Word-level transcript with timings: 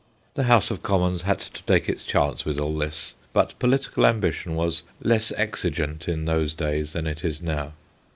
The 0.33 0.45
House 0.45 0.71
of 0.71 0.81
Commons 0.81 1.21
had 1.21 1.37
to 1.41 1.61
take 1.61 1.87
its 1.87 2.03
chance 2.03 2.43
with 2.43 2.57
all 2.59 2.75
this, 2.75 3.13
but 3.33 3.53
political 3.59 4.03
ambition 4.03 4.55
was 4.55 4.81
less 4.99 5.31
exigent 5.37 6.07
in 6.09 6.25
those 6.25 6.55
days 6.55 6.93
than 6.93 7.05
it 7.05 7.23
is 7.23 7.39
now. 7.39 7.73